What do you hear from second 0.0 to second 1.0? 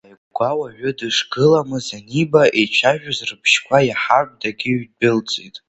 Ааигәа уаҩы